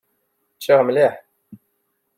Ččiɣ 0.57 0.79
mliḥ. 0.87 1.15